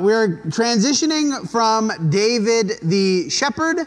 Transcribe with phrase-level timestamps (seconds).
[0.00, 3.78] we're transitioning from David the shepherd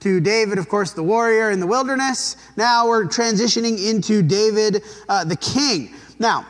[0.00, 2.36] to David, of course, the warrior in the wilderness.
[2.56, 5.94] Now we're transitioning into David uh, the king.
[6.18, 6.46] Now,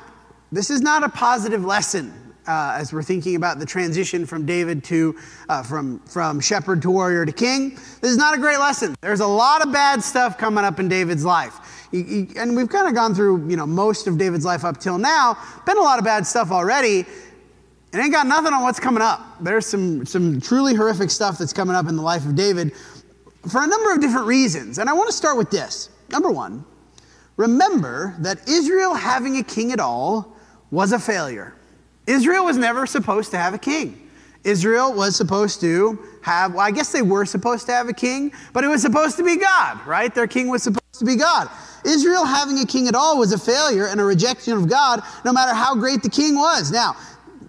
[0.52, 2.12] this is not a positive lesson
[2.46, 5.14] uh, as we're thinking about the transition from David to
[5.48, 7.70] uh, from from shepherd to warrior to king.
[8.00, 8.94] This is not a great lesson.
[9.00, 12.68] There's a lot of bad stuff coming up in David's life, he, he, and we've
[12.68, 15.36] kind of gone through you know most of David's life up till now.
[15.66, 17.04] Been a lot of bad stuff already.
[17.92, 19.20] It ain't got nothing on what's coming up.
[19.40, 22.72] There's some some truly horrific stuff that's coming up in the life of David
[23.50, 25.90] for a number of different reasons, and I want to start with this.
[26.10, 26.64] Number one,
[27.36, 30.36] remember that Israel having a king at all
[30.70, 31.54] was a failure.
[32.06, 34.08] Israel was never supposed to have a king.
[34.44, 38.32] Israel was supposed to have, well, I guess they were supposed to have a king,
[38.52, 40.14] but it was supposed to be God, right?
[40.14, 41.50] Their king was supposed to be God.
[41.84, 45.32] Israel having a king at all was a failure and a rejection of God, no
[45.32, 46.70] matter how great the king was.
[46.70, 46.96] Now,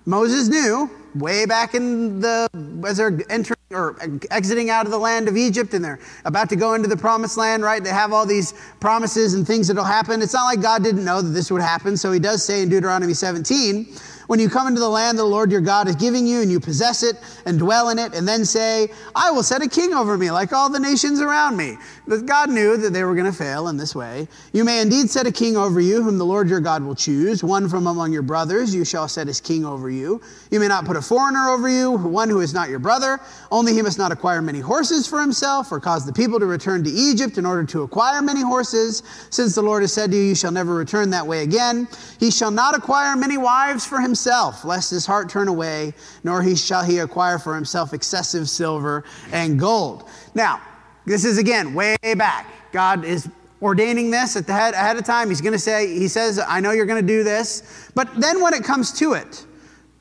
[0.10, 2.50] Moses knew way back in the,
[2.84, 3.96] as they're entering or
[4.32, 7.38] exiting out of the land of Egypt and they're about to go into the promised
[7.38, 7.84] land, right?
[7.84, 10.20] They have all these promises and things that'll happen.
[10.24, 11.96] It's not like God didn't know that this would happen.
[11.96, 13.86] So he does say in Deuteronomy 17,
[14.30, 16.52] when you come into the land that the Lord your God is giving you and
[16.52, 17.16] you possess it
[17.48, 20.54] and dwell in it, and then say, I will set a king over me like
[20.54, 21.78] all the nations around me.
[22.08, 24.28] But God knew that they were going to fail in this way.
[24.54, 27.44] You may indeed set a king over you, whom the Lord your God will choose,
[27.44, 30.22] one from among your brothers, you shall set as king over you.
[30.52, 33.20] You may not put a foreigner over you, one who is not your brother.
[33.50, 36.84] Only he must not acquire many horses for himself, or cause the people to return
[36.84, 40.22] to Egypt in order to acquire many horses, since the Lord has said to you,
[40.22, 41.88] You shall never return that way again.
[42.20, 45.94] He shall not acquire many wives for himself himself, lest his heart turn away,
[46.26, 50.10] nor he shall he acquire for himself excessive silver and gold.
[50.36, 50.62] Now,
[51.06, 52.46] this is again way back.
[52.74, 53.30] God is
[53.62, 55.30] ordaining this at the head ahead of time.
[55.30, 57.90] He's going to say, He says, I know you're going to do this.
[57.96, 59.46] But then when it comes to it,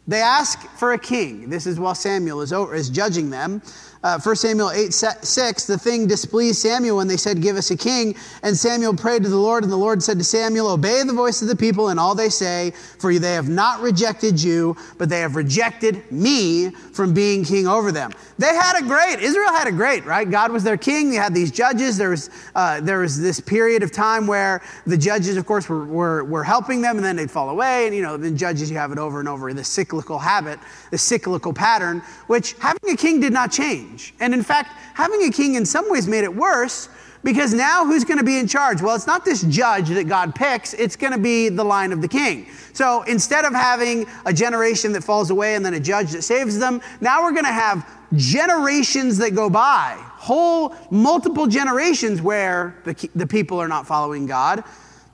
[0.09, 1.49] they ask for a king.
[1.49, 3.63] This is while Samuel is, over, is judging them
[4.03, 7.77] uh, 1 Samuel 8 6, the thing displeased Samuel when they said, Give us a
[7.77, 8.15] king.
[8.43, 11.43] And Samuel prayed to the Lord, and the Lord said to Samuel, Obey the voice
[11.43, 15.21] of the people and all they say, for they have not rejected you, but they
[15.21, 18.13] have rejected me from being king over them.
[18.39, 20.29] They had a great, Israel had a great, right?
[20.31, 21.11] God was their king.
[21.11, 21.97] They had these judges.
[21.97, 25.85] There was, uh, there was this period of time where the judges, of course, were,
[25.85, 27.87] were, were helping them, and then they'd fall away.
[27.87, 30.61] And, you know, the judges, you have it over and over, the cyclical habit,
[30.93, 34.15] the cyclical pattern, which having a king did not change change.
[34.21, 36.89] And in fact, having a king in some ways made it worse
[37.25, 38.81] because now who's going to be in charge?
[38.81, 42.01] Well, it's not this judge that God picks, it's going to be the line of
[42.01, 42.47] the king.
[42.73, 46.59] So instead of having a generation that falls away and then a judge that saves
[46.59, 53.11] them, now we're going to have generations that go by, whole multiple generations where the,
[53.15, 54.65] the people are not following God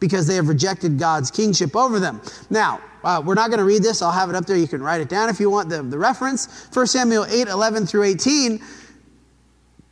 [0.05, 2.21] because they have rejected God's kingship over them.
[2.51, 4.03] Now, uh, we're not going to read this.
[4.03, 4.57] I'll have it up there.
[4.57, 6.69] You can write it down if you want the, the reference.
[6.75, 8.61] 1 Samuel 8 11 through 18.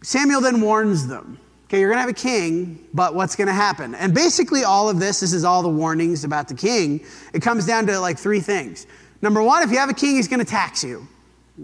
[0.03, 1.39] Samuel then warns them.
[1.65, 3.95] Okay, you're going to have a king, but what's going to happen?
[3.95, 7.03] And basically, all of this, this is all the warnings about the king.
[7.33, 8.87] It comes down to like three things.
[9.23, 11.09] Number one, if you have a king, he's going to tax you.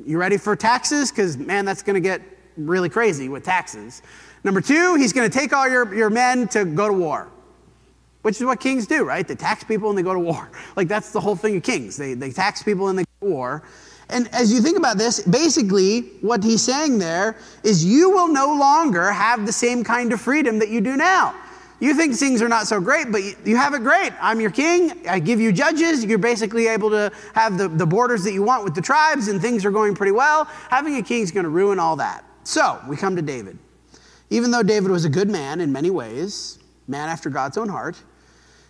[0.06, 1.10] You ready for taxes?
[1.10, 2.22] Because, man, that's going to get
[2.56, 4.00] really crazy with taxes.
[4.44, 7.28] Number two, he's going to take all your, your men to go to war
[8.28, 9.26] which is what kings do, right?
[9.26, 10.50] They tax people and they go to war.
[10.76, 11.96] Like that's the whole thing of kings.
[11.96, 13.62] They, they tax people and they go to war.
[14.10, 18.54] And as you think about this, basically what he's saying there is you will no
[18.54, 21.34] longer have the same kind of freedom that you do now.
[21.80, 24.12] You think things are not so great, but you have it great.
[24.20, 25.08] I'm your king.
[25.08, 26.04] I give you judges.
[26.04, 29.40] You're basically able to have the, the borders that you want with the tribes, and
[29.40, 30.44] things are going pretty well.
[30.68, 32.26] Having a king is going to ruin all that.
[32.44, 33.58] So we come to David.
[34.28, 38.02] Even though David was a good man in many ways, man after God's own heart,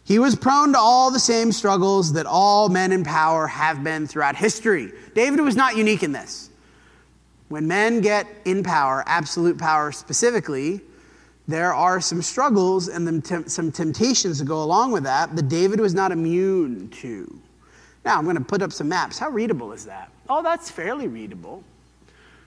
[0.08, 4.06] he was prone to all the same struggles that all men in power have been
[4.06, 4.90] throughout history.
[5.14, 6.48] David was not unique in this.
[7.50, 10.80] When men get in power, absolute power specifically,
[11.46, 15.92] there are some struggles and some temptations that go along with that that David was
[15.92, 17.38] not immune to.
[18.02, 19.18] Now, I'm going to put up some maps.
[19.18, 20.10] How readable is that?
[20.30, 21.62] Oh, that's fairly readable.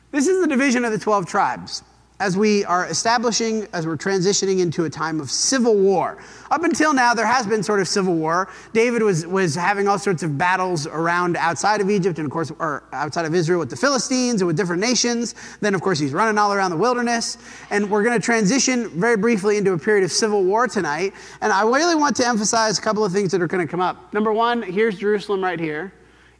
[0.09, 1.83] This is the division of the 12 tribes
[2.21, 6.19] as we are establishing, as we're transitioning into a time of civil war.
[6.51, 8.47] Up until now, there has been sort of civil war.
[8.73, 12.51] David was, was having all sorts of battles around outside of Egypt and, of course,
[12.59, 15.33] or outside of Israel with the Philistines and with different nations.
[15.61, 17.39] Then, of course, he's running all around the wilderness.
[17.71, 21.15] And we're going to transition very briefly into a period of civil war tonight.
[21.41, 23.81] And I really want to emphasize a couple of things that are going to come
[23.81, 24.13] up.
[24.13, 25.91] Number one, here's Jerusalem right here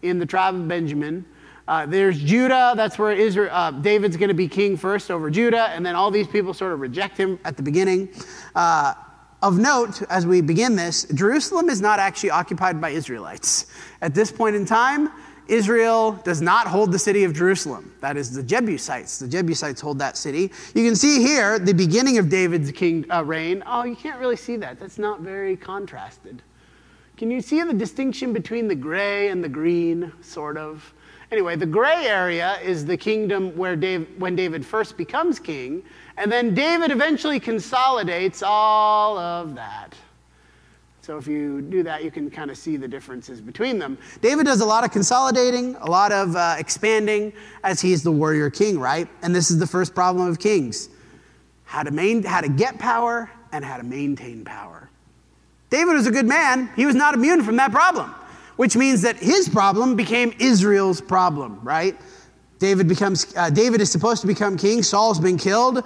[0.03, 1.25] in the tribe of Benjamin.
[1.71, 2.73] Uh, there's Judah.
[2.75, 6.11] That's where Israel, uh, David's going to be king first over Judah, and then all
[6.11, 8.09] these people sort of reject him at the beginning.
[8.53, 8.93] Uh,
[9.41, 13.67] of note, as we begin this, Jerusalem is not actually occupied by Israelites.
[14.01, 15.11] At this point in time,
[15.47, 17.95] Israel does not hold the city of Jerusalem.
[18.01, 19.19] That is the Jebusites.
[19.19, 20.51] The Jebusites hold that city.
[20.75, 23.63] You can see here the beginning of David's king uh, reign.
[23.65, 24.77] Oh, you can't really see that.
[24.77, 26.41] That's not very contrasted.
[27.15, 30.93] Can you see the distinction between the gray and the green, sort of?
[31.31, 35.81] Anyway, the gray area is the kingdom where Dave, when David first becomes king,
[36.17, 39.95] and then David eventually consolidates all of that.
[41.01, 43.97] So if you do that, you can kind of see the differences between them.
[44.21, 47.33] David does a lot of consolidating, a lot of uh, expanding
[47.63, 49.07] as he's the warrior king, right?
[49.23, 50.89] And this is the first problem of kings
[51.63, 54.89] how to, main, how to get power and how to maintain power.
[55.69, 58.13] David was a good man, he was not immune from that problem,
[58.55, 61.99] which means that his problem became Israel's problem, right?
[62.59, 64.83] David becomes uh, David is supposed to become king.
[64.83, 65.83] Saul's been killed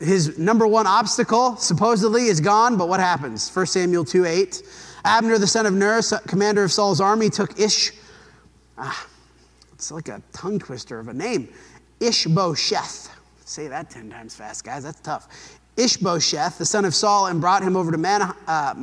[0.00, 3.54] his number one obstacle supposedly is gone, but what happens?
[3.54, 4.62] 1 Samuel 2 8.
[5.04, 7.92] Abner, the son of Ner, commander of Saul's army, took Ish.
[8.78, 9.06] Ah,
[9.72, 11.48] it's like a tongue twister of a name.
[12.00, 13.10] Ishbosheth.
[13.44, 14.84] Say that 10 times fast, guys.
[14.84, 15.58] That's tough.
[15.76, 18.74] Ishbosheth, the son of Saul, and brought him over to Man, uh,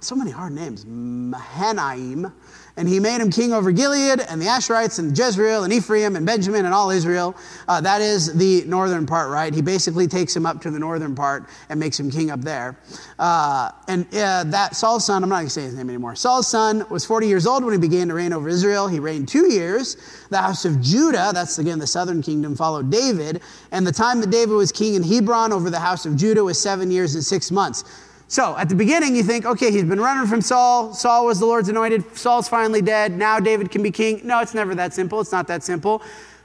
[0.00, 0.84] so many hard names.
[0.86, 2.32] Mahanaim,
[2.76, 6.24] and he made him king over Gilead and the Asherites and Jezreel and Ephraim and
[6.24, 7.36] Benjamin and all Israel.
[7.68, 9.52] Uh, that is the northern part, right?
[9.52, 12.78] He basically takes him up to the northern part and makes him king up there.
[13.18, 16.14] Uh, and uh, that Saul's son, I'm not going to say his name anymore.
[16.16, 18.88] Saul's son was 40 years old when he began to reign over Israel.
[18.88, 19.96] He reigned two years.
[20.30, 23.42] The house of Judah, that's again the southern kingdom, followed David.
[23.72, 26.58] And the time that David was king in Hebron over the house of Judah was
[26.58, 27.84] seven years and six months.
[28.30, 30.94] So at the beginning, you think, okay, he's been running from Saul.
[30.94, 32.16] Saul was the Lord's anointed.
[32.16, 33.10] Saul's finally dead.
[33.10, 34.20] Now David can be king.
[34.22, 35.20] No, it's never that simple.
[35.20, 36.00] It's not that simple.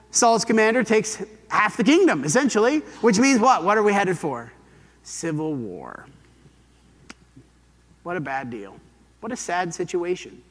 [0.09, 3.63] Saul's commander takes half the kingdom, essentially, which means what?
[3.63, 4.51] What are we headed for?
[5.03, 6.07] Civil war.
[8.01, 8.75] What a bad deal.
[9.19, 10.41] What a sad situation.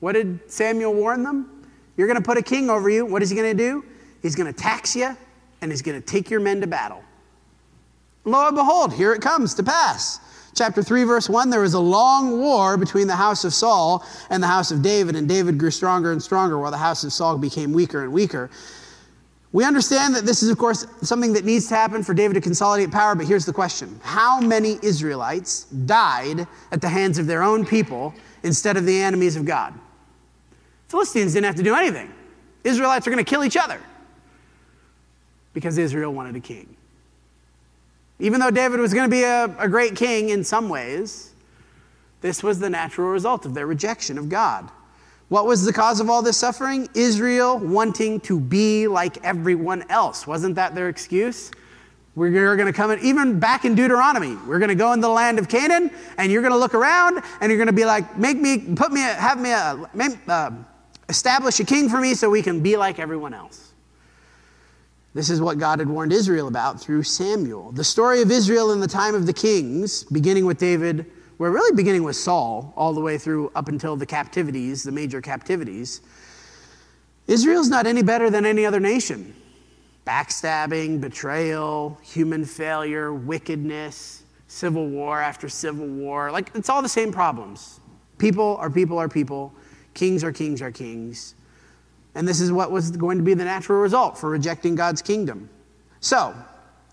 [0.00, 1.68] What did Samuel warn them?
[1.96, 3.06] You're going to put a king over you.
[3.06, 3.84] What is he going to do?
[4.22, 5.16] He's going to tax you
[5.60, 7.04] and he's going to take your men to battle.
[8.24, 10.18] Lo and behold, here it comes to pass
[10.54, 14.42] chapter 3, verse 1, there was a long war between the house of Saul and
[14.42, 17.38] the house of David, and David grew stronger and stronger while the house of Saul
[17.38, 18.50] became weaker and weaker.
[19.52, 22.40] We understand that this is, of course, something that needs to happen for David to
[22.40, 27.42] consolidate power, but here's the question How many Israelites died at the hands of their
[27.42, 29.74] own people instead of the enemies of God?
[30.88, 32.12] Philistines didn't have to do anything.
[32.62, 33.80] Israelites are going to kill each other
[35.52, 36.76] because Israel wanted a king.
[38.20, 41.34] Even though David was going to be a, a great king in some ways,
[42.20, 44.70] this was the natural result of their rejection of God.
[45.28, 46.88] What was the cause of all this suffering?
[46.94, 50.26] Israel wanting to be like everyone else.
[50.26, 51.50] Wasn't that their excuse?
[52.16, 55.08] We're going to come in, even back in Deuteronomy, we're going to go in the
[55.08, 58.18] land of Canaan, and you're going to look around, and you're going to be like,
[58.18, 59.88] make me, put me, have me, a,
[60.28, 60.50] uh,
[61.08, 63.69] establish a king for me so we can be like everyone else.
[65.12, 67.72] This is what God had warned Israel about through Samuel.
[67.72, 71.74] The story of Israel in the time of the kings, beginning with David, we're really
[71.74, 76.00] beginning with Saul, all the way through up until the captivities, the major captivities.
[77.26, 79.34] Israel's not any better than any other nation.
[80.06, 86.30] Backstabbing, betrayal, human failure, wickedness, civil war after civil war.
[86.30, 87.80] Like, it's all the same problems.
[88.18, 89.52] People are people are people.
[89.94, 91.34] Kings are kings are kings.
[92.14, 95.48] And this is what was going to be the natural result for rejecting God's kingdom.
[96.00, 96.34] So,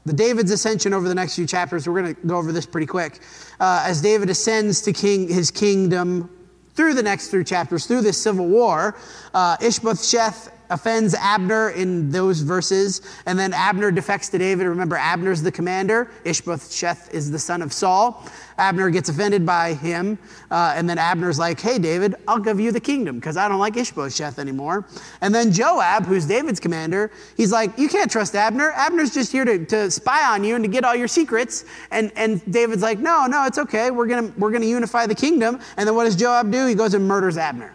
[0.06, 2.88] the David's ascension over the next few chapters, we're going to go over this pretty
[2.88, 3.20] quick.
[3.60, 6.30] Uh, as David ascends to king, his kingdom
[6.76, 8.96] through the next three chapters, through this civil war,
[9.34, 13.02] uh, Ishbosheth offends Abner in those verses.
[13.26, 14.68] And then Abner defects to David.
[14.68, 16.10] Remember, Abner's the commander.
[16.26, 18.26] Ishbosheth is the son of Saul.
[18.58, 20.18] Abner gets offended by him.
[20.50, 23.60] Uh, and then Abner's like, hey, David, I'll give you the kingdom because I don't
[23.60, 24.88] like Ishbosheth anymore.
[25.22, 28.72] And then Joab, who's David's commander, he's like, you can't trust Abner.
[28.72, 31.66] Abner's just here to, to spy on you and to get all your secrets.
[31.92, 33.92] And, and David's like, no, no, it's okay.
[33.92, 35.60] We're going we're going to unify the kingdom.
[35.78, 36.66] And then what does Joab do?
[36.66, 37.74] He goes and murders Abner.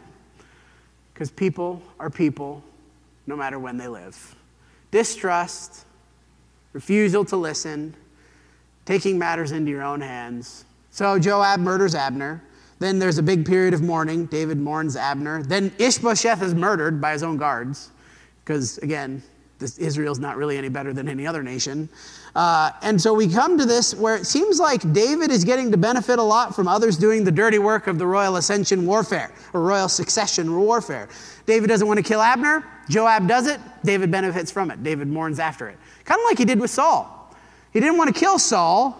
[1.14, 2.62] Because people are people
[3.26, 4.34] no matter when they live.
[4.90, 5.84] Distrust,
[6.72, 7.94] refusal to listen,
[8.84, 10.64] taking matters into your own hands.
[10.90, 12.42] So Joab murders Abner.
[12.78, 14.26] Then there's a big period of mourning.
[14.26, 15.42] David mourns Abner.
[15.42, 17.90] Then Ishbosheth is murdered by his own guards,
[18.44, 19.22] because again,
[19.58, 21.88] this, Israel's not really any better than any other nation.
[22.34, 25.76] Uh, and so we come to this where it seems like David is getting to
[25.76, 29.60] benefit a lot from others doing the dirty work of the royal ascension warfare or
[29.62, 31.08] royal succession warfare.
[31.44, 32.64] David doesn't want to kill Abner.
[32.88, 33.60] Joab does it.
[33.84, 34.82] David benefits from it.
[34.82, 35.78] David mourns after it.
[36.04, 37.34] Kind of like he did with Saul.
[37.72, 38.98] He didn't want to kill Saul.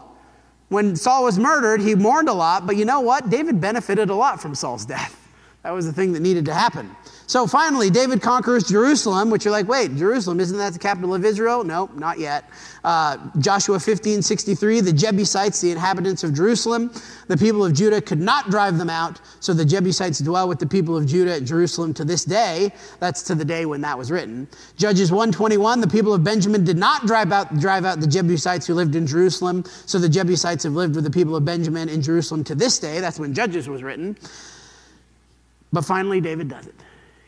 [0.69, 3.29] When Saul was murdered, he mourned a lot, but you know what?
[3.29, 5.19] David benefited a lot from Saul's death
[5.62, 6.95] That was the thing that needed to happen.
[7.26, 11.25] So finally, David conquers Jerusalem, which you're like, wait, Jerusalem, isn't that the capital of
[11.25, 11.64] Israel?
[11.64, 12.45] No, not yet.
[12.85, 16.93] Uh, Joshua 15, 63, the Jebusites, the inhabitants of Jerusalem,
[17.29, 20.67] the people of Judah could not drive them out, so the Jebusites dwell with the
[20.67, 22.73] people of Judah at Jerusalem to this day.
[22.99, 24.49] That's to the day when that was written.
[24.76, 28.75] Judges 121, the people of Benjamin did not drive out, drive out the Jebusites who
[28.75, 32.43] lived in Jerusalem, so the Jebusites have lived with the people of Benjamin in Jerusalem
[32.45, 32.99] to this day.
[33.00, 34.17] That's when Judges was written.
[35.73, 36.75] But finally, David does it.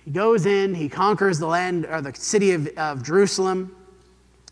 [0.04, 3.74] He goes in, he conquers the land or the city of, of Jerusalem.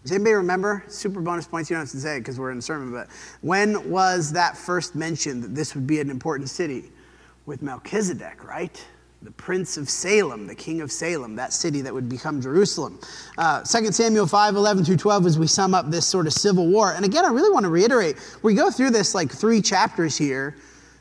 [0.03, 0.83] Does anybody remember?
[0.89, 3.09] Super bonus points, you don't have to say it because we're in a sermon, but
[3.43, 6.91] when was that first mentioned that this would be an important city?
[7.45, 8.85] With Melchizedek, right?
[9.23, 13.01] The prince of Salem, the king of Salem, that city that would become Jerusalem.
[13.37, 16.69] Uh, 2 Samuel 5 11 through 12, as we sum up this sort of civil
[16.69, 16.93] war.
[16.93, 20.57] And again, I really want to reiterate we go through this like three chapters here.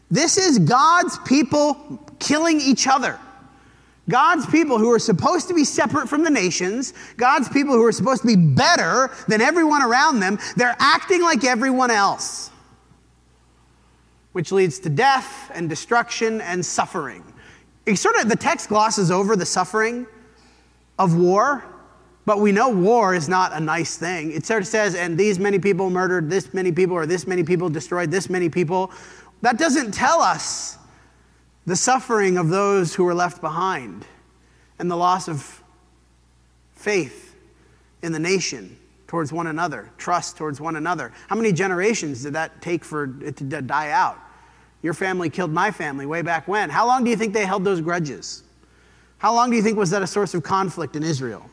[0.09, 3.19] This is God's people killing each other.
[4.11, 7.93] God's people who are supposed to be separate from the nations, God's people who are
[7.93, 12.51] supposed to be better than everyone around them, they're acting like everyone else,
[14.33, 17.23] which leads to death and destruction and suffering.
[17.85, 20.05] It sort of the text glosses over the suffering
[20.99, 21.63] of war,
[22.25, 24.33] but we know war is not a nice thing.
[24.33, 27.43] It sort of says, and these many people murdered this many people, or this many
[27.43, 28.91] people destroyed this many people.
[29.41, 30.77] That doesn't tell us
[31.65, 34.05] the suffering of those who were left behind,
[34.79, 35.63] and the loss of
[36.73, 37.35] faith
[38.01, 38.77] in the nation
[39.07, 41.11] towards one another, trust towards one another.
[41.27, 44.17] How many generations did that take for it to die out?
[44.81, 46.69] Your family killed my family way back when.
[46.69, 48.43] How long do you think they held those grudges?
[49.19, 51.47] How long do you think was that a source of conflict in Israel?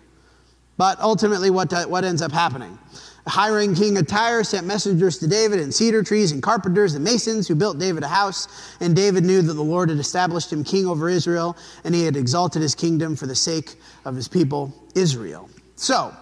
[0.78, 2.78] But ultimately, what, what ends up happening?
[3.28, 7.46] Hiring King of Tyre, sent messengers to David and cedar trees and carpenters and masons
[7.46, 8.48] who built David a house.
[8.80, 12.16] And David knew that the Lord had established him king over Israel, and he had
[12.16, 15.48] exalted his kingdom for the sake of his people, Israel.
[15.76, 16.14] So,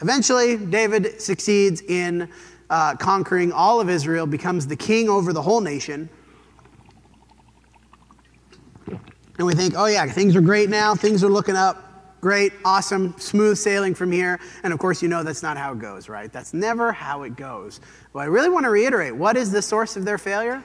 [0.00, 2.28] eventually, David succeeds in
[2.70, 6.08] uh, conquering all of Israel, becomes the king over the whole nation.
[9.38, 11.91] And we think, oh, yeah, things are great now, things are looking up
[12.22, 14.38] great, awesome, smooth sailing from here.
[14.62, 16.32] And of course, you know that's not how it goes, right?
[16.32, 17.80] That's never how it goes.
[18.14, 20.62] But I really want to reiterate what is the source of their failure?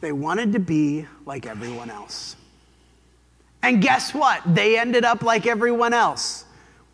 [0.00, 2.36] They wanted to be like everyone else.
[3.62, 4.42] And guess what?
[4.46, 6.44] They ended up like everyone else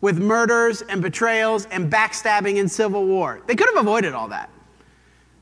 [0.01, 3.41] with murders and betrayals and backstabbing and civil war.
[3.45, 4.49] They could have avoided all that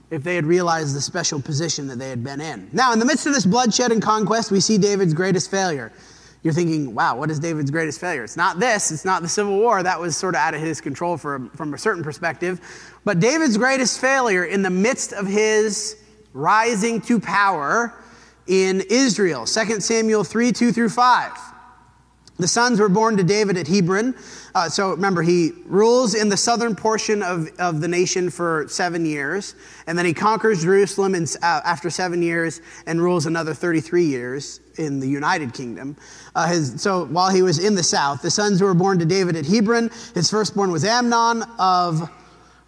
[0.10, 2.70] if they had realized the special position that they had been in.
[2.74, 5.94] Now, in the midst of this bloodshed and conquest, we see David's greatest failure.
[6.44, 8.24] You're thinking, wow, what is David's greatest failure?
[8.24, 9.84] It's not this, it's not the Civil War.
[9.84, 12.60] That was sort of out of his control for, from a certain perspective.
[13.06, 15.98] But David's greatest failure in the midst of his
[16.34, 17.94] rising to power
[18.48, 21.50] in Israel, 2 Samuel 3 2 through 5.
[22.38, 24.16] The sons were born to David at Hebron.
[24.56, 29.06] Uh, so remember, he rules in the southern portion of, of the nation for seven
[29.06, 29.54] years,
[29.86, 34.60] and then he conquers Jerusalem in, uh, after seven years and rules another 33 years
[34.78, 35.96] in the United Kingdom.
[36.34, 39.06] Uh, his, so while he was in the south, the sons who were born to
[39.06, 42.10] David at Hebron, his firstborn was Amnon of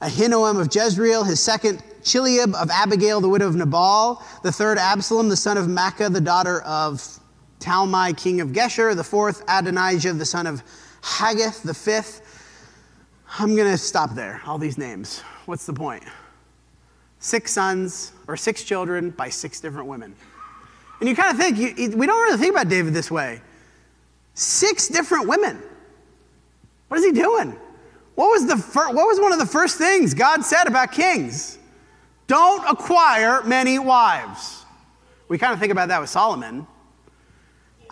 [0.01, 5.29] Ahinoam of Jezreel, his second Chileab of Abigail, the widow of Nabal, the third Absalom,
[5.29, 7.20] the son of Maacah, the daughter of
[7.63, 8.96] Talmai, king of Geshur.
[8.96, 10.62] The fourth, Adonijah, the son of
[11.01, 11.63] Haggith.
[11.63, 12.22] The fifth,
[13.39, 15.22] I'm going to stop there, all these names.
[15.46, 16.03] What's the point?
[17.20, 20.13] Six sons or six children by six different women.
[21.00, 23.41] And you kind of think, you, we don't really think about David this way.
[24.34, 25.62] Six different women.
[26.89, 27.58] What is he doing?
[28.15, 31.58] What was, the fir- what was one of the first things God said about kings?
[32.27, 34.65] Don't acquire many wives.
[35.29, 36.67] We kind of think about that with Solomon.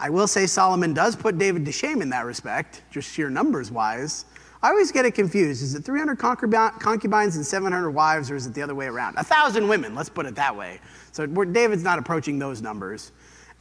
[0.01, 3.69] I will say Solomon does put David to shame in that respect, just sheer numbers
[3.69, 4.25] wise.
[4.63, 5.61] I always get it confused.
[5.61, 9.15] Is it 300 concubines and 700 wives, or is it the other way around?
[9.17, 10.79] A thousand women, let's put it that way.
[11.11, 13.11] So David's not approaching those numbers.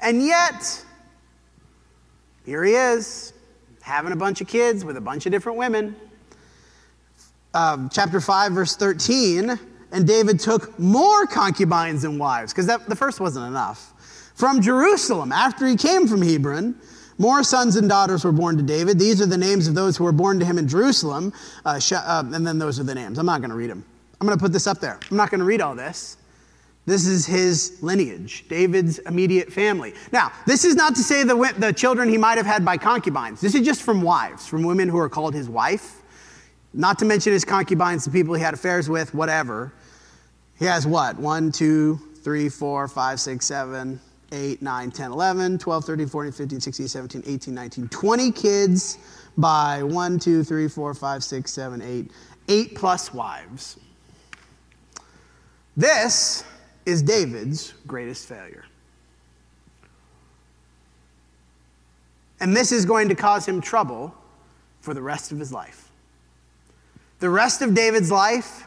[0.00, 0.82] And yet,
[2.46, 3.34] here he is,
[3.82, 5.94] having a bunch of kids with a bunch of different women.
[7.52, 9.58] Um, chapter 5, verse 13,
[9.92, 13.92] and David took more concubines and wives, because the first wasn't enough
[14.40, 16.74] from Jerusalem after he came from Hebron.
[17.18, 18.98] More sons and daughters were born to David.
[18.98, 21.34] These are the names of those who were born to him in Jerusalem.
[21.66, 23.18] Uh, uh, and then those are the names.
[23.18, 23.84] I'm not going to read them.
[24.18, 24.98] I'm going to put this up there.
[25.10, 26.16] I'm not going to read all this.
[26.86, 29.92] This is his lineage, David's immediate family.
[30.12, 33.42] Now, this is not to say the, the children he might have had by concubines.
[33.42, 36.00] This is just from wives, from women who are called his wife.
[36.72, 39.72] Not to mention his concubines, the people he had affairs with, whatever.
[40.58, 41.18] He has what?
[41.18, 44.00] One, two, three, four, five, six, seven,
[44.32, 48.98] 8, 9, 10, 11, 12, 13, 14, 15, 16, 17, 18, 19, 20 kids
[49.36, 52.10] by 1, 2, 3, 4, 5, 6, 7, 8,
[52.48, 53.78] 8 plus wives.
[55.76, 56.44] This
[56.86, 58.64] is David's greatest failure.
[62.40, 64.14] And this is going to cause him trouble
[64.80, 65.90] for the rest of his life.
[67.20, 68.66] The rest of David's life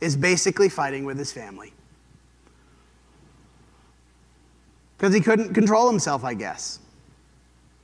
[0.00, 1.73] is basically fighting with his family.
[5.04, 6.78] Because he couldn't control himself, I guess.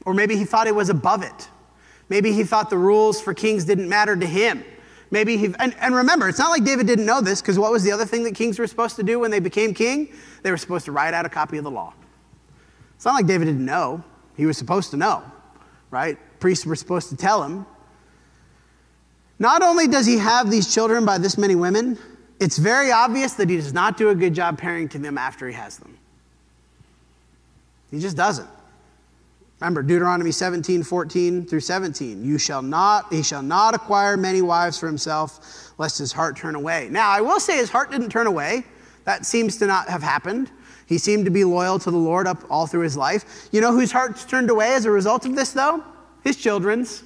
[0.06, 1.50] Or maybe he thought he was above it.
[2.08, 4.64] Maybe he thought the rules for kings didn't matter to him.
[5.10, 7.82] Maybe he, and, and remember, it's not like David didn't know this, because what was
[7.82, 10.14] the other thing that kings were supposed to do when they became king?
[10.42, 11.92] They were supposed to write out a copy of the law.
[12.96, 14.02] It's not like David didn't know.
[14.38, 15.22] He was supposed to know,
[15.90, 16.16] right?
[16.40, 17.66] Priests were supposed to tell him.
[19.38, 21.98] Not only does he have these children by this many women,
[22.40, 25.52] it's very obvious that he does not do a good job parenting them after he
[25.52, 25.98] has them.
[27.90, 28.48] He just doesn't.
[29.60, 32.24] Remember Deuteronomy 17, 14 through 17.
[32.24, 36.54] You shall not, he shall not acquire many wives for himself, lest his heart turn
[36.54, 36.88] away.
[36.90, 38.64] Now, I will say his heart didn't turn away.
[39.04, 40.50] That seems to not have happened.
[40.86, 43.48] He seemed to be loyal to the Lord up all through his life.
[43.52, 45.84] You know whose hearts turned away as a result of this, though?
[46.24, 47.02] His children's.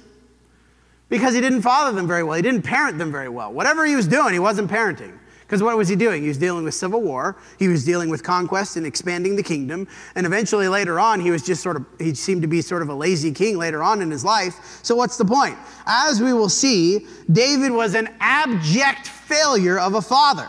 [1.09, 2.35] Because he didn't father them very well.
[2.35, 3.51] He didn't parent them very well.
[3.51, 5.17] Whatever he was doing, he wasn't parenting.
[5.45, 6.23] Because what was he doing?
[6.23, 7.37] He was dealing with civil war.
[7.59, 9.87] He was dealing with conquest and expanding the kingdom.
[10.15, 12.89] And eventually, later on, he was just sort of, he seemed to be sort of
[12.89, 14.79] a lazy king later on in his life.
[14.81, 15.55] So, what's the point?
[15.85, 20.47] As we will see, David was an abject failure of a father.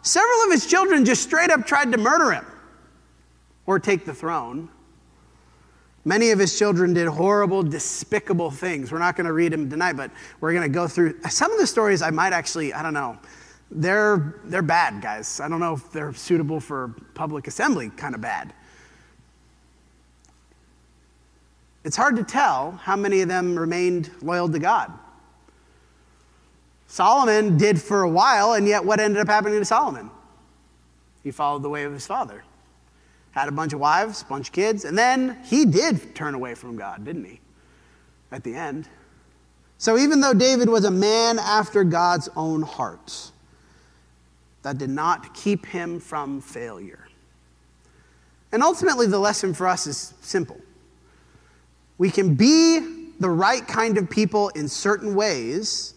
[0.00, 2.46] Several of his children just straight up tried to murder him
[3.66, 4.70] or take the throne.
[6.06, 8.90] Many of his children did horrible, despicable things.
[8.90, 11.58] We're not going to read them tonight, but we're going to go through some of
[11.58, 13.18] the stories I might actually, I don't know
[13.70, 15.40] they're, they're bad, guys.
[15.40, 18.52] I don't know if they're suitable for public assembly, kind of bad.
[21.84, 24.92] It's hard to tell how many of them remained loyal to God.
[26.86, 30.10] Solomon did for a while, and yet what ended up happening to Solomon?
[31.22, 32.44] He followed the way of his father.
[33.32, 36.54] Had a bunch of wives, a bunch of kids, and then he did turn away
[36.54, 37.40] from God, didn't he?
[38.32, 38.88] At the end.
[39.76, 43.30] So even though David was a man after God's own heart,
[44.68, 47.08] that did not keep him from failure.
[48.52, 50.60] And ultimately, the lesson for us is simple.
[51.96, 55.94] We can be the right kind of people in certain ways,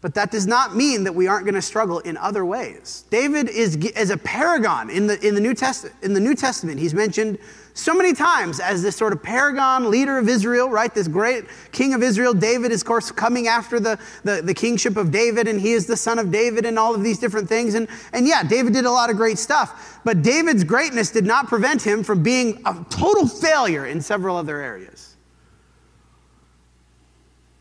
[0.00, 3.04] but that does not mean that we aren't going to struggle in other ways.
[3.10, 6.80] David is, is a paragon in the, in, the New Test, in the New Testament.
[6.80, 7.38] He's mentioned
[7.74, 10.92] so many times as this sort of paragon leader of Israel, right?
[10.94, 12.32] This great king of Israel.
[12.32, 15.86] David is, of course, coming after the, the, the, kingship of David, and he is
[15.86, 17.74] the son of David, and all of these different things.
[17.74, 20.00] And, and yeah, David did a lot of great stuff.
[20.04, 24.60] But David's greatness did not prevent him from being a total failure in several other
[24.60, 25.16] areas.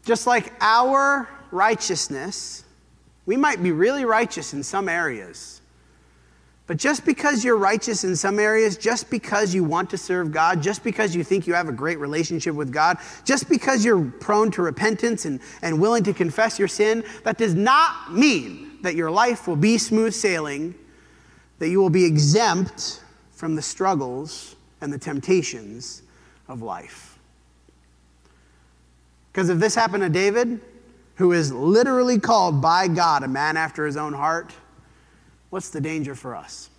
[0.05, 2.63] Just like our righteousness,
[3.25, 5.59] we might be really righteous in some areas
[6.69, 10.61] but just because you're righteous in some areas, just because you want to serve God,
[10.61, 14.51] just because you think you have a great relationship with God, just because you're prone
[14.51, 19.09] to repentance and, and willing to confess your sin, that does not mean that your
[19.09, 20.75] life will be smooth sailing,
[21.57, 26.03] that you will be exempt from the struggles and the temptations
[26.47, 27.17] of life.
[29.31, 30.61] Because if this happened to David,
[31.19, 34.51] who is literally called by God a man after his own heart,
[35.49, 36.69] What's the danger for us?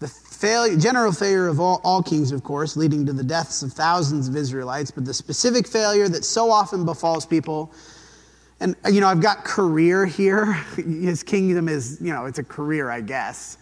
[0.00, 3.72] The failure, general failure of all, all kings, of course, leading to the deaths of
[3.72, 7.72] thousands of Israelites, but the specific failure that so often befalls people.
[8.60, 10.52] And, you know, I've got career here.
[10.76, 13.58] His kingdom is, you know, it's a career, I guess.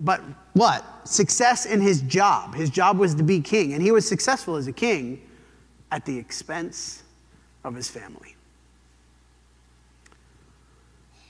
[0.00, 0.22] But
[0.54, 0.84] what?
[1.06, 2.54] Success in his job.
[2.54, 5.20] His job was to be king, and he was successful as a king
[5.92, 7.03] at the expense
[7.64, 8.36] of his family.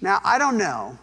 [0.01, 0.99] Now, I don't know.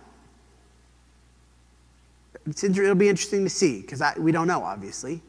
[2.45, 5.21] it'll be interesting to see because we don't know, obviously.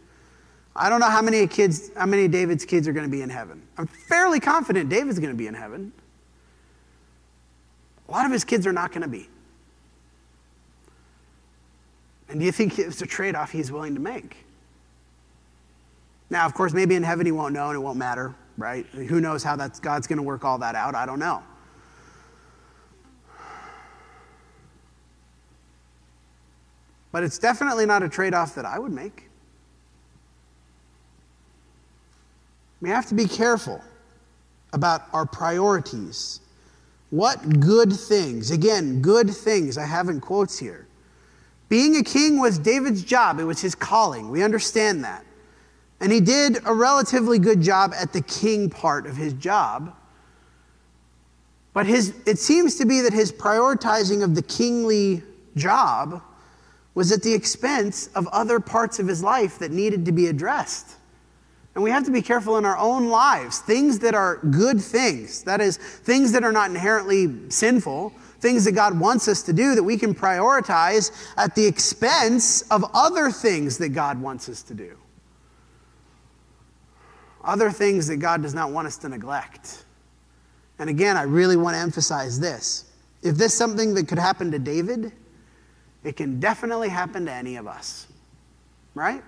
[0.75, 3.31] I don't know how many kids, how many David's kids are going to be in
[3.31, 3.62] heaven.
[3.79, 5.93] I'm fairly confident David's going to be in heaven.
[8.09, 9.29] A lot of his kids are not going to be.
[12.29, 14.37] And do you think it's a trade off he's willing to make?
[16.31, 18.87] Now, of course, maybe in heaven he won't know and it won't matter, right?
[18.87, 20.95] Who knows how that's, God's going to work all that out?
[20.95, 21.43] I don't know.
[27.12, 29.29] But it's definitely not a trade off that I would make.
[32.81, 33.81] We have to be careful
[34.73, 36.41] about our priorities.
[37.11, 40.87] What good things, again, good things, I have in quotes here,
[41.69, 44.31] Being a king was David's job, it was his calling.
[44.31, 45.25] We understand that.
[46.03, 49.97] And he did a relatively good job at the king part of his job.
[51.73, 55.23] But his, it seems to be that his prioritizing of the kingly
[55.55, 56.21] job
[56.95, 60.97] was at the expense of other parts of his life that needed to be addressed.
[61.77, 63.61] And we have to be careful in our own lives.
[63.61, 68.73] Things that are good things, that is, things that are not inherently sinful, things that
[68.73, 73.79] God wants us to do that we can prioritize at the expense of other things
[73.79, 74.97] that God wants us to do.
[77.45, 79.85] Other things that God does not want us to neglect.
[80.79, 82.91] And again, I really want to emphasize this.
[83.23, 85.13] If this is something that could happen to David,
[86.05, 88.07] it can definitely happen to any of us,
[88.95, 89.23] right?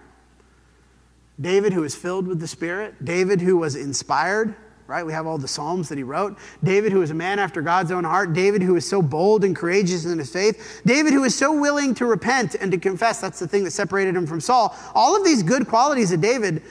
[1.40, 4.54] David, who was filled with the Spirit, David, who was inspired,
[4.86, 5.04] right?
[5.04, 6.38] We have all the Psalms that he wrote.
[6.62, 8.32] David, who was a man after God's own heart.
[8.34, 10.82] David, who was so bold and courageous in his faith.
[10.84, 13.20] David, who was so willing to repent and to confess.
[13.20, 14.76] That's the thing that separated him from Saul.
[14.94, 16.62] All of these good qualities of David.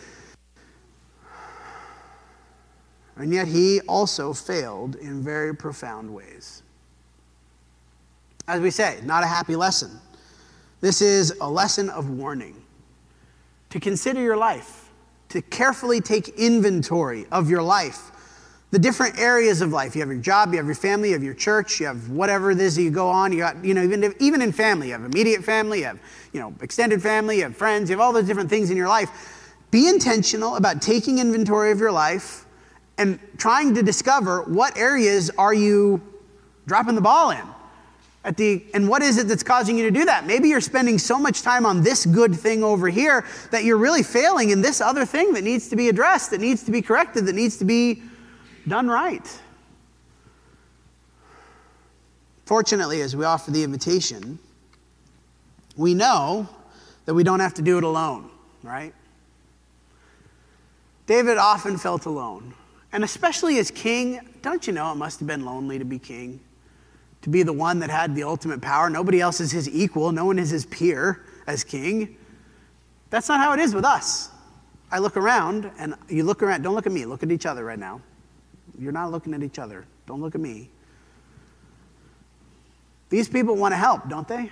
[3.17, 6.63] And yet he also failed in very profound ways.
[8.47, 9.99] As we say, not a happy lesson.
[10.81, 12.61] This is a lesson of warning.
[13.69, 14.89] To consider your life,
[15.29, 18.11] to carefully take inventory of your life,
[18.71, 19.95] the different areas of life.
[19.95, 22.51] You have your job, you have your family, you have your church, you have whatever
[22.51, 23.31] it is that you go on.
[23.31, 25.99] You got, you know, even, even in family, you have immediate family, you have,
[26.33, 28.87] you know, extended family, you have friends, you have all those different things in your
[28.87, 29.55] life.
[29.69, 32.42] Be intentional about taking inventory of your life
[32.97, 36.01] and trying to discover what areas are you
[36.67, 37.41] dropping the ball in
[38.23, 40.25] at the and what is it that's causing you to do that?
[40.25, 44.03] Maybe you're spending so much time on this good thing over here that you're really
[44.03, 47.25] failing in this other thing that needs to be addressed that needs to be corrected
[47.25, 48.01] that needs to be
[48.67, 49.39] done right.
[52.45, 54.39] Fortunately as we offer the invitation
[55.75, 56.47] we know
[57.05, 58.29] that we don't have to do it alone
[58.61, 58.93] right?
[61.05, 62.53] David often felt alone
[62.93, 66.39] and especially as king don't you know it must have been lonely to be king
[67.23, 68.89] to be the one that had the ultimate power.
[68.89, 72.17] Nobody else is his equal, no one is his peer as king.
[73.09, 74.29] That's not how it is with us.
[74.91, 77.63] I look around and you look around, don't look at me, look at each other
[77.63, 78.01] right now.
[78.77, 79.85] You're not looking at each other.
[80.05, 80.69] Don't look at me.
[83.09, 84.51] These people want to help, don't they?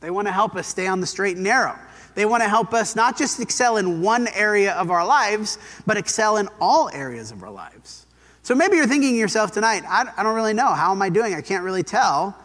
[0.00, 1.78] They want to help us stay on the straight and narrow.
[2.14, 5.96] They want to help us not just excel in one area of our lives, but
[5.96, 8.06] excel in all areas of our lives.
[8.42, 10.68] So maybe you're thinking to yourself tonight, I, I don't really know.
[10.68, 11.34] How am I doing?
[11.34, 12.36] I can't really tell.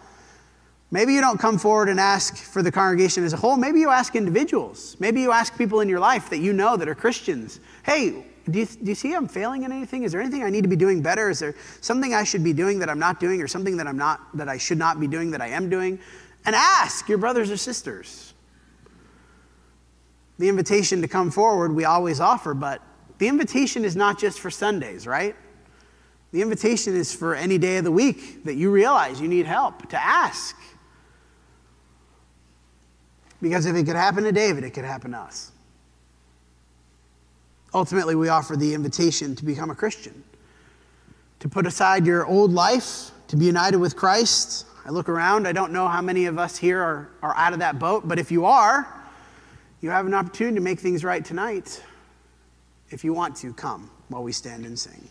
[0.91, 3.57] Maybe you don't come forward and ask for the congregation as a whole.
[3.57, 4.95] Maybe you ask individuals.
[4.99, 7.59] Maybe you ask people in your life that you know that are Christians.
[7.83, 10.03] Hey, do you, do you see I'm failing in anything?
[10.03, 11.31] Is there anything I need to be doing better?
[11.31, 13.97] Is there something I should be doing that I'm not doing, or something that I'm
[13.97, 15.97] not that I should not be doing that I am doing?
[16.45, 18.34] And ask your brothers or sisters.
[20.37, 22.81] The invitation to come forward we always offer, but
[23.17, 25.35] the invitation is not just for Sundays, right?
[26.31, 29.87] The invitation is for any day of the week that you realize you need help
[29.89, 30.55] to ask.
[33.41, 35.51] Because if it could happen to David, it could happen to us.
[37.73, 40.23] Ultimately, we offer the invitation to become a Christian,
[41.39, 44.65] to put aside your old life, to be united with Christ.
[44.85, 47.59] I look around, I don't know how many of us here are, are out of
[47.59, 48.87] that boat, but if you are,
[49.81, 51.81] you have an opportunity to make things right tonight.
[52.89, 55.09] If you want to, come while we stand and sing.